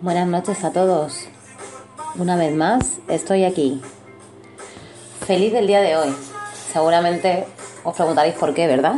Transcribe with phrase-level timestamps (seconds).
[0.00, 1.28] Buenas noches a todos.
[2.16, 3.80] Una vez más, estoy aquí.
[5.26, 6.14] Feliz del día de hoy.
[6.72, 7.46] Seguramente
[7.84, 8.96] os preguntaréis por qué, ¿verdad?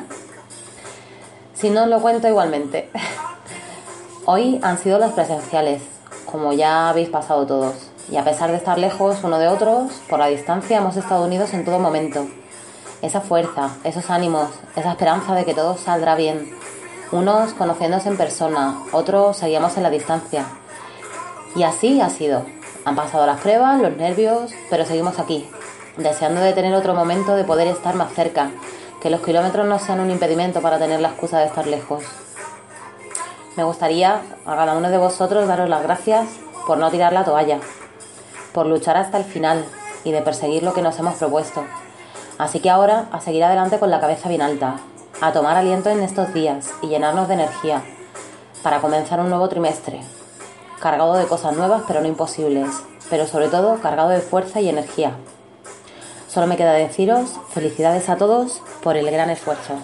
[1.55, 2.91] Si no os lo cuento igualmente.
[4.27, 5.83] Hoy han sido las presenciales,
[6.25, 7.91] como ya habéis pasado todos.
[8.11, 11.55] Y a pesar de estar lejos uno de otros, por la distancia hemos estado unidos
[11.55, 12.27] en todo momento.
[13.03, 16.51] Esa fuerza, esos ánimos, esa esperanza de que todo saldrá bien.
[17.13, 20.45] Unos conociéndose en persona, otros seguíamos en la distancia
[21.55, 22.45] y así ha sido.
[22.85, 25.49] Han pasado las pruebas, los nervios, pero seguimos aquí,
[25.97, 28.51] deseando de tener otro momento de poder estar más cerca,
[29.01, 32.03] que los kilómetros no sean un impedimento para tener la excusa de estar lejos.
[33.57, 36.27] Me gustaría a cada uno de vosotros daros las gracias
[36.67, 37.59] por no tirar la toalla,
[38.53, 39.65] por luchar hasta el final
[40.05, 41.65] y de perseguir lo que nos hemos propuesto.
[42.37, 44.81] Así que ahora a seguir adelante con la cabeza bien alta,
[45.21, 47.83] a tomar aliento en estos días y llenarnos de energía
[48.63, 50.01] para comenzar un nuevo trimestre,
[50.81, 52.69] cargado de cosas nuevas pero no imposibles,
[53.09, 55.13] pero sobre todo cargado de fuerza y energía.
[56.29, 59.75] Solo me queda deciros felicidades a todos por el gran esfuerzo.